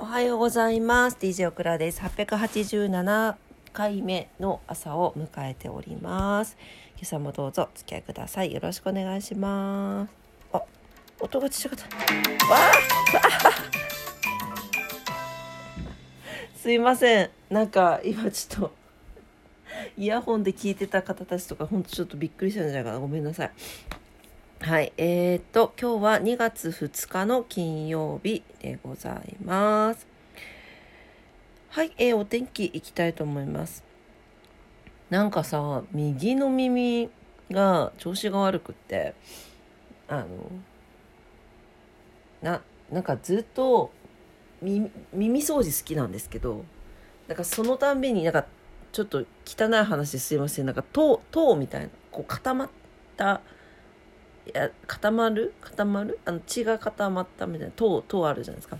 [0.00, 1.16] おはようございます。
[1.20, 2.00] DJ オクラです。
[2.00, 3.34] 887
[3.72, 6.56] 回目の朝を迎えております。
[6.96, 8.52] 今朝もどうぞお付き合いください。
[8.52, 10.10] よろしくお願いします。
[10.52, 10.62] あ、
[11.18, 11.86] 音がちっちゃかった。
[12.46, 12.72] わあ
[16.54, 17.30] すいません。
[17.50, 18.72] なんか今ちょっと
[19.96, 23.00] イヤホンで聞いてた方たちとかほんとちょっとびっくりしたんじゃないかな。
[23.00, 23.50] ごめんなさい。
[24.60, 30.06] はい、えー、っと、今日は2月2日の金曜日でございます。
[31.70, 33.84] はい、えー、お天気いきたいと思います。
[35.10, 37.08] なんかさ、右の耳
[37.52, 39.14] が調子が悪くって、
[40.08, 40.26] あの、
[42.42, 43.92] な、なんかずっと
[44.60, 46.64] 耳耳掃除好きなんですけど、
[47.28, 48.44] なんかそのたんびになんか
[48.90, 52.68] ちょっと汚い話すいません、なんか糖、糖みたいな、こう固まっ
[53.16, 53.40] た、
[54.54, 55.54] や固まる？
[55.60, 56.18] 固まる？
[56.24, 57.72] あの血が固まったみたいな。
[57.74, 58.78] 糖糖あるじゃないですか。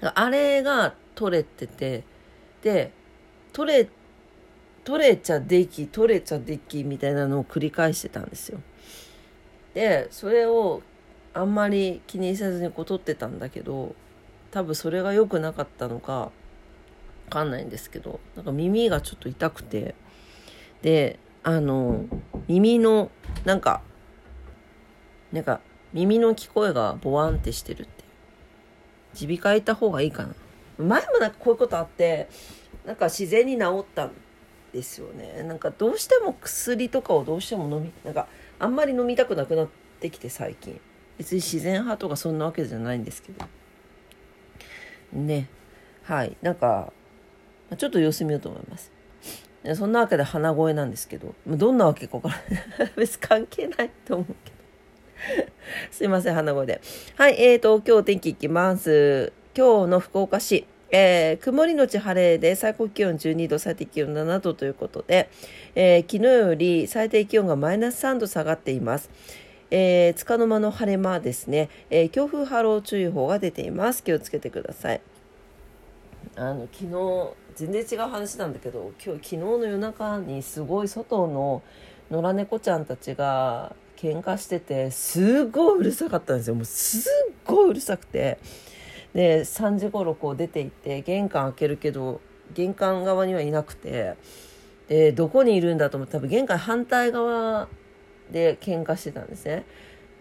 [0.00, 2.04] かあれが取れてて
[2.62, 2.92] で
[3.52, 3.88] 取れ
[4.84, 8.60] 取れちゃでき取れちゃできみたいなのを繰り返してたんですよ。
[9.74, 10.82] でそれを
[11.34, 13.94] あんまり気にせずにこう取ってたんだけど
[14.50, 16.30] 多分それが良くなかったのかわ
[17.28, 19.94] かんないんですけどなんか耳がちょっと痛くて
[20.80, 22.06] であの
[22.46, 23.10] 耳の
[23.44, 23.82] なんか
[25.32, 25.60] なんか
[25.92, 28.04] 耳の聞こえがボワンってしてるって
[29.20, 30.34] 耳鼻科行った方がいいかな。
[30.78, 32.28] 前もなんかこういうことあって
[32.86, 34.12] なんか自然に治ったん
[34.72, 35.42] ですよね。
[35.42, 38.26] なんかどうしても薬とかをどうしても飲みなんか
[38.58, 39.68] あんまり飲みたくなくなっ
[40.00, 40.80] てきて最近。
[41.16, 43.44] 別に自然派とかそんなわけじゃないんですけど。
[45.12, 45.48] ね。
[46.04, 46.36] はい。
[46.42, 46.92] なんか
[47.76, 48.92] ちょっと様子見ようと思います。
[49.74, 51.34] そんなわけで鼻声なんですけど。
[51.46, 52.36] どんなわけか分か
[52.78, 52.92] らない。
[52.96, 54.57] 別関係ないと思うけど。
[55.90, 56.80] すいません、鼻声で。
[57.16, 59.32] はい、えーと、今日天気いきます。
[59.56, 65.28] 今日の福岡市、えー、曇りのち晴れで最高気温12度、最低気温7度ということで、
[65.74, 69.10] えー、昨日より最低気温がマイナス3度下がっています。
[69.70, 74.02] えー、つかの間の晴れ間ですね、えー、強風波浪注意報が出ています。
[74.02, 75.00] 気をつけてください。
[76.36, 81.62] あの、昨日、全然違う話なんだけど、今日、昨日の夜中にすごい外の
[82.10, 86.54] 野良猫ちゃんたちが喧嘩しててすごいうるさかったんですよ。
[86.54, 88.38] もうすっごいうるさくて。
[89.14, 92.20] で3時頃こう出て行って玄関開けるけど
[92.54, 94.14] 玄関側にはいなくて。
[94.88, 97.68] でどこにいるんだと思って多分玄関反対側
[98.30, 99.66] で喧嘩してたんですね。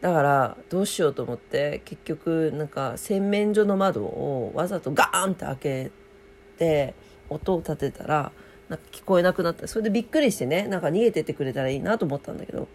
[0.00, 5.90] だからどうしようと思って結局なんか洗面所の窓をわざとガーンって開け
[6.58, 6.94] て
[7.28, 8.30] 音を立てたら
[8.68, 9.66] なんか聞こえなくなった。
[9.66, 12.68] それでびっくりしてねなんか逃げてってくれたらいいなと思ったんだけど。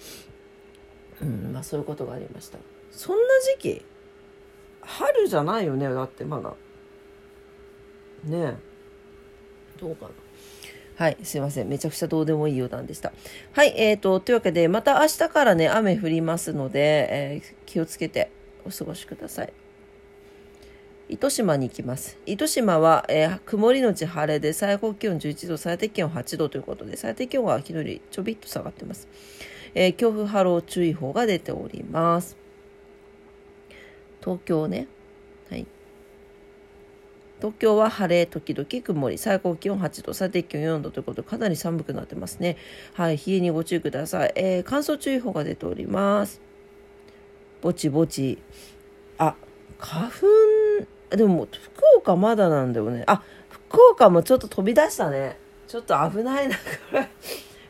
[1.21, 2.57] うん、まあそういうことがありました。
[2.91, 3.23] そんな
[3.57, 3.85] 時期
[4.81, 6.53] 春じゃないよね、だってまだ。
[8.23, 8.55] ねえ。
[9.79, 10.11] どうかな。
[10.97, 11.67] はい、すいません。
[11.67, 13.13] めちゃくちゃどうでもいい余談でした。
[13.51, 18.31] はい、えーと、というわけで、また明日からね、雨降りますので、えー、気をつけて
[18.65, 19.53] お過ごしください。
[21.09, 22.17] 糸島に行きます。
[22.25, 29.07] 糸島は、えー、曇りのち晴れで最高気温11度、最低気温8度ということで、最低気温は昨日よりちょびっと下がってます。
[29.75, 32.37] えー、強風波浪注意報が出ております。
[34.21, 34.87] 東京ね。
[35.49, 35.65] はい。
[37.37, 42.57] 東京は晴れ、時々曇り、最高気温8度、最低気温4度ということで、かなり寒くなってますね。
[42.93, 44.33] はい、冷えにご注意ください。
[44.35, 46.41] えー、乾燥注意報が出ております。
[47.61, 48.39] ぼちぼち。
[49.17, 49.35] あ、
[49.79, 53.03] 花粉、でも、福岡まだなんだよね。
[53.07, 55.37] あ、福岡もちょっと飛び出したね。
[55.67, 56.61] ちょっと危ないな、こ
[56.93, 57.07] れ。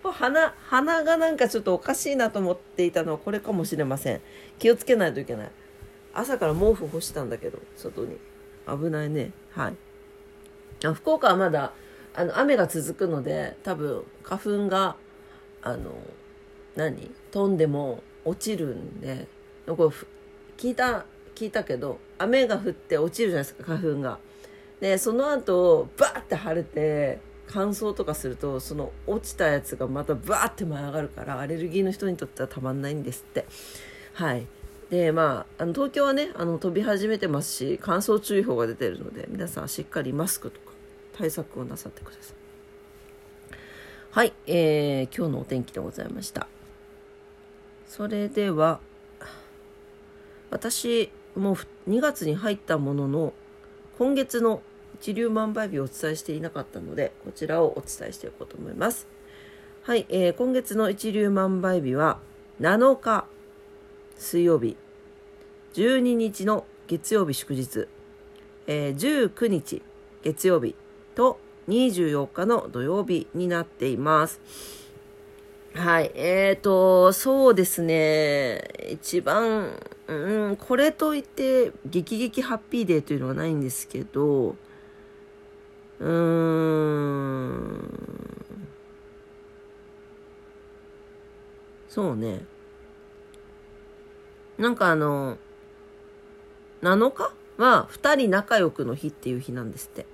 [0.04, 4.22] 鼻鼻がなんかちょっとおかしいなと思っていたのはこれかもしれません。
[4.60, 5.52] 気をつけないといけない。
[6.14, 8.18] 朝から毛布干したんだけど外に。
[8.68, 9.32] 危ないね。
[9.52, 9.76] はい。
[10.86, 11.74] あ福岡はまだ
[12.14, 14.96] あの雨が続くので多分花粉が
[15.62, 15.92] あの
[16.76, 17.12] 何？
[17.32, 19.28] 飛んでも落ちるんで
[19.66, 19.84] これ
[20.58, 21.06] 聞いた
[21.36, 24.20] 聞いたけど雨が降って落ちるじゃないですか花粉が。
[24.80, 33.46] でその後バーって晴れて乾燥とかするとその落ちたやつがまたバーって舞い上がるからアレルギーの人にとってはたまんないんですって。
[34.14, 34.46] はい。
[34.90, 40.72] でまああの東京はねあの飛び始めてますし乾燥注意報が出てるので皆さんしっかりマスクとか
[41.18, 42.36] 対策をなさってください。
[44.12, 46.48] はい、えー、今日のお天気でございました。
[47.88, 48.80] それでは
[50.50, 51.56] 私もう
[51.90, 53.34] 2月に入ったものの
[53.98, 54.62] 今月の
[55.00, 59.08] 一粒万倍日をお伝えしていなかったのでこちらをお伝えしていこうと思います
[59.84, 62.20] はい、えー、今月の一粒万倍日は
[62.60, 63.26] 7日
[64.18, 64.76] 水曜日
[65.74, 67.88] 12日の月曜日祝日
[68.68, 69.82] えー、19日
[70.24, 70.76] 月曜日
[71.16, 71.40] と
[71.70, 74.42] 24日の土曜日になっています。
[75.74, 76.12] はい。
[76.16, 78.62] えっ、ー、と、そうですね。
[78.92, 79.72] 一番、
[80.08, 84.56] うん、これといって、激激ハッピーデーというのはないんですけど、
[86.00, 87.98] うーん。
[91.90, 92.46] そうね。
[94.58, 95.38] なんかあの、
[96.82, 100.06] 7日は2人仲良くの日っていう日なんですって。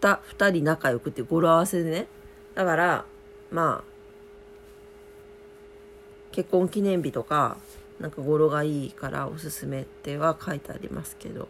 [0.00, 2.06] 2, 2人仲良くって語呂合わせでね。
[2.54, 3.04] だから、
[3.50, 3.88] まあ、
[6.32, 7.58] 結婚記念日とか、
[8.00, 11.48] なんか語呂がいいからおすすめっては書いてありますけど。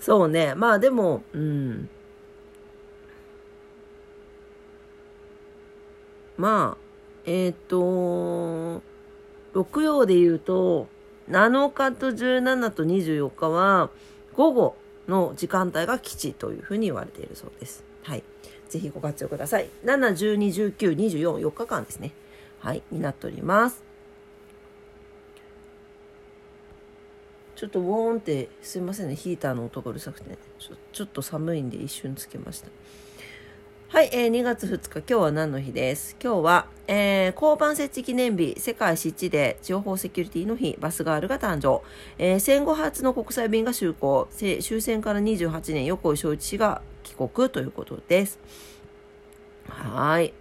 [0.00, 0.54] そうね。
[0.54, 1.88] まあでも、うん。
[6.36, 6.84] まあ、
[7.26, 8.82] えっ、ー、と、
[9.52, 10.88] 六曜で言うと、
[11.30, 13.90] 7日と17と24日は、
[14.34, 14.76] 午後
[15.08, 17.84] の時間帯が基地というふうに言われているそうです。
[18.02, 18.24] はい。
[18.68, 19.68] ぜひご活用ください。
[19.84, 22.12] 7、12、19、24、4日間ですね。
[22.58, 23.82] はい、になっております。
[27.56, 30.38] ちょっとウォーンってすいませんねヒーターの音がうるさくて、ね、
[30.92, 32.68] ちょっと寒いんで一瞬つけました。
[33.88, 36.16] はい、えー、2月2日今日は何の日です？
[36.20, 41.80] 今日は、えー、交番設置記念日世界湿地で情報セキュリティの日バスガールが誕生、
[42.18, 44.26] えー、戦後初の国際便が就航。
[44.60, 48.40] 終戦から28年横井正一氏が帰国ということです。
[49.68, 50.34] はい、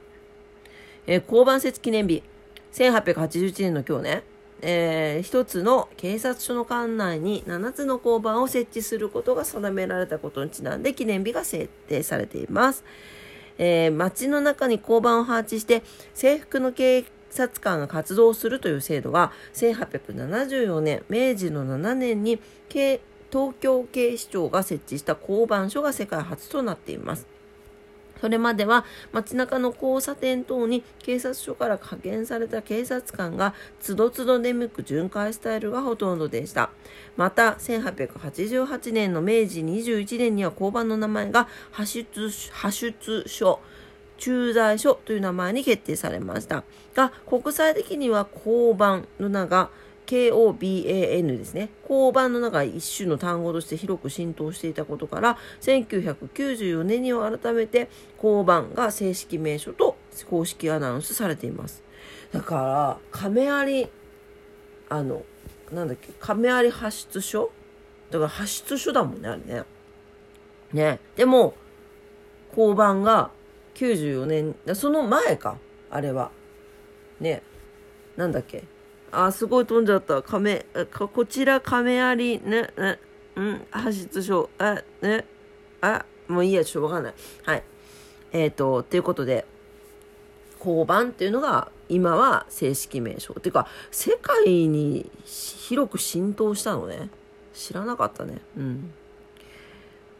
[1.05, 2.23] えー、交番設置記念日。
[2.71, 4.32] 1881年の今日ね。
[4.65, 12.85] えー、一つの警察署の管内に7つの交番を設置することが定められたことにちなんで記念日が設定されています。
[13.57, 15.83] えー、街の中に交番を配置して
[16.13, 22.39] 制服の警察官が活動するという制度は1874年明治の7年に
[22.69, 27.32] 東京警視庁が設置した交番所が世界初となっています。
[28.23, 36.69] それまでは街中の交差点等に警察署から派遣された警察官がつどつど出向く巡回スタイルがほとんどでした。
[37.17, 43.59] また、1888年の明治21年には交番の名前が派出派出所、
[44.17, 46.63] 駐在所という名前に決定されました。
[46.95, 49.69] が、国際的には交番の名が
[50.05, 51.69] KOBAN ですね。
[51.89, 57.89] 交番の中一種の単語として広く浸透していたことから、1994年には改めて
[58.21, 59.97] 交番が正式名称と
[60.29, 61.83] 公式アナウンスされています。
[62.31, 63.89] だから、亀有、
[64.89, 65.23] あの、
[65.71, 67.51] なんだっけ、亀有派出所？
[68.11, 69.63] だから派出所だもんね、あれね。
[70.73, 70.99] ね。
[71.15, 71.55] でも、
[72.49, 73.31] 交番が
[73.75, 75.57] 94年、その前か、
[75.89, 76.31] あれは。
[77.19, 77.41] ね。
[78.17, 78.63] なんだっけ？
[79.13, 80.21] あ、すごい飛んじゃった。
[80.21, 80.65] 亀、
[81.13, 82.39] こちら亀有、ね、
[82.77, 82.99] ね、
[83.35, 85.25] うん、派出所、あ、ね、
[85.81, 87.13] あ、もういいや、ちょっとわかんない。
[87.43, 87.63] はい。
[88.31, 89.45] えっ、ー、と、ということで、
[90.59, 93.35] 交番っていうのが今は正式名称。
[93.37, 97.09] っていうか、世界に広く浸透したのね。
[97.53, 98.39] 知らなかったね。
[98.57, 98.93] うん。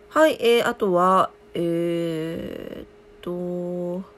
[0.09, 2.87] はい、えー、あとは、えー、っ
[3.21, 4.12] と、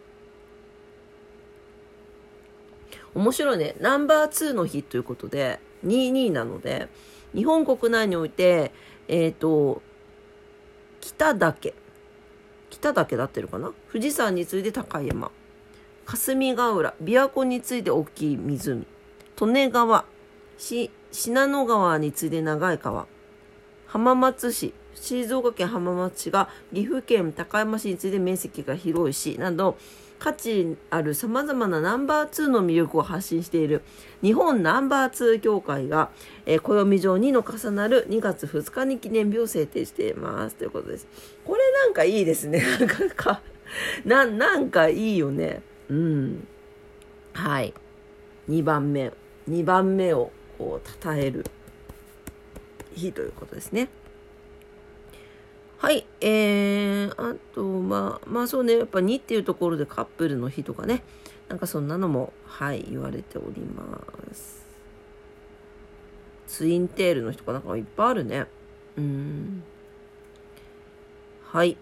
[3.15, 3.75] 面白いね。
[3.79, 6.89] ナンバー2の日ということで、22なので、
[7.33, 8.71] 日本国内において、
[9.07, 9.81] えっ、ー、と、
[10.99, 11.73] 北岳。
[12.69, 13.71] 北岳だってるかな？
[13.91, 15.31] 富士山に次いで高い山。
[16.05, 16.93] 霞ヶ浦。
[17.01, 18.85] 琵琶湖に次いで大きい湖。
[19.41, 20.05] 利根川。
[20.57, 20.89] 信
[21.33, 23.07] 濃川に次いで長い川。
[23.95, 24.73] 浜松市。
[24.93, 29.77] 静岡県浜松市が岐阜県高山市に次いで面積が広い市など、
[30.19, 33.83] 価値ある様々なナンバー2の魅力を発信している
[34.21, 36.09] 日本ナンバー2協会が、
[36.45, 40.57] えー、暦上2の重なる2月2日に記念日を制定しています。
[40.57, 41.07] ということです。
[41.45, 42.61] これなんかいいですね。
[42.77, 43.41] なんか、
[44.03, 45.61] な、なんかいいよね。
[45.89, 46.47] うん。
[47.31, 47.73] はい。
[48.49, 49.13] 2番目。
[49.49, 51.45] 2番目をこう、称える
[52.95, 53.89] 日ということですね。
[55.77, 56.05] はい。
[56.21, 61.03] えー、あと、まあ、まあそうね、やっぱ2っていうところでカップルの日とかね、
[61.49, 64.01] なんかそんなのも、はい、言われておりま
[64.33, 64.65] す。
[66.47, 68.45] ツインテールの日とかなんかいっぱいあるね。
[68.97, 69.63] うん。
[71.43, 71.77] はい。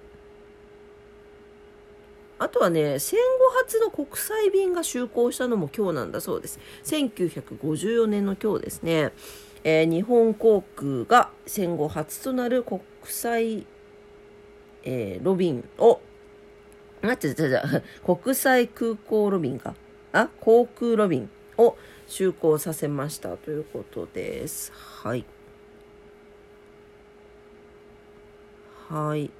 [2.39, 6.60] あとはね、戦後初の国際便が就航したのも今日なんだそうです。
[6.84, 9.13] 1954年の今日ですね。
[9.63, 13.65] えー、日本航空が戦後初となる国際、
[14.84, 16.01] えー、ロビンを、
[17.01, 17.63] 待って、じゃ
[18.05, 19.75] 国際空港ロビンか、
[20.12, 21.77] あ、航空ロビンを
[22.08, 24.72] 就航させましたということです。
[24.74, 25.25] はい。
[28.89, 29.32] はい。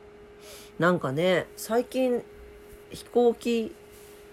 [0.80, 2.24] なんかね、最近
[2.92, 3.76] 飛行機、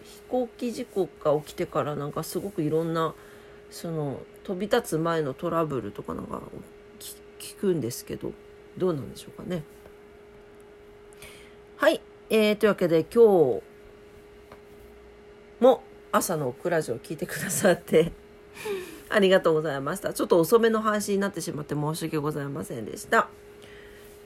[0.04, 3.14] 飛行機事故が起きてからなんかすごくいろんな
[3.70, 6.40] その飛び立つ前のトラブルとかなんか
[7.38, 8.32] 聞くんですけど
[8.76, 9.62] どうなんでしょうかね
[11.76, 13.62] はいえー、というわけで今日
[15.60, 18.12] も朝のクラジオを聞いてくださって
[19.08, 20.12] ありがとうございました。
[20.14, 23.28] ちょっと遅めの配信になってしまって申し訳ございませんでした。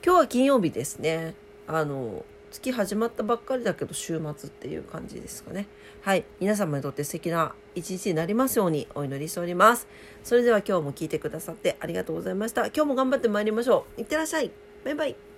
[0.03, 1.33] 今日は金曜日ですね。
[1.67, 2.23] あの、
[2.55, 5.67] 月始まったばっかりだけど週末っていう感じですかね。
[6.01, 6.23] はい。
[6.39, 9.87] 皆様にとって素敵な一日になりますようにお祈りしております。
[10.23, 12.67] それでは今日も聞いてくださってありがとうございました。
[12.67, 14.01] 今日も頑張って参りましょう。
[14.01, 14.51] いってらっしゃい。
[14.85, 15.34] バイバイ。